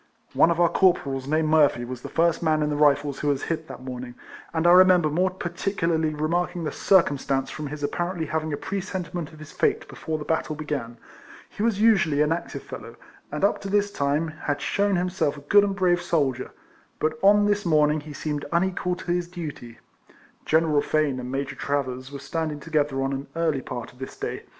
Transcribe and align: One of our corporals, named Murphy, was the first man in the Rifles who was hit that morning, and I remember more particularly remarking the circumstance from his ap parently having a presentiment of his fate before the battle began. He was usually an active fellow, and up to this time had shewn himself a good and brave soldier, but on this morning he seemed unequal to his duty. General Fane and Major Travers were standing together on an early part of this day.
One 0.33 0.49
of 0.49 0.59
our 0.59 0.67
corporals, 0.67 1.27
named 1.27 1.49
Murphy, 1.49 1.85
was 1.85 2.01
the 2.01 2.09
first 2.09 2.41
man 2.41 2.63
in 2.63 2.71
the 2.71 2.75
Rifles 2.75 3.19
who 3.19 3.27
was 3.27 3.43
hit 3.43 3.67
that 3.67 3.83
morning, 3.83 4.15
and 4.51 4.65
I 4.65 4.71
remember 4.71 5.11
more 5.11 5.29
particularly 5.29 6.15
remarking 6.15 6.63
the 6.63 6.71
circumstance 6.71 7.51
from 7.51 7.67
his 7.67 7.83
ap 7.83 7.91
parently 7.91 8.27
having 8.27 8.51
a 8.51 8.57
presentiment 8.57 9.31
of 9.31 9.37
his 9.37 9.51
fate 9.51 9.87
before 9.87 10.17
the 10.17 10.25
battle 10.25 10.55
began. 10.55 10.97
He 11.47 11.61
was 11.61 11.79
usually 11.79 12.23
an 12.23 12.31
active 12.31 12.63
fellow, 12.63 12.95
and 13.31 13.43
up 13.43 13.61
to 13.61 13.69
this 13.69 13.91
time 13.91 14.29
had 14.29 14.59
shewn 14.59 14.95
himself 14.95 15.37
a 15.37 15.41
good 15.41 15.63
and 15.63 15.75
brave 15.75 16.01
soldier, 16.01 16.49
but 16.97 17.19
on 17.21 17.45
this 17.45 17.63
morning 17.63 17.99
he 17.99 18.13
seemed 18.13 18.45
unequal 18.51 18.95
to 18.95 19.11
his 19.11 19.27
duty. 19.27 19.77
General 20.45 20.81
Fane 20.81 21.19
and 21.19 21.31
Major 21.31 21.55
Travers 21.55 22.11
were 22.11 22.17
standing 22.17 22.59
together 22.59 23.03
on 23.03 23.13
an 23.13 23.27
early 23.35 23.61
part 23.61 23.93
of 23.93 23.99
this 23.99 24.17
day. 24.17 24.45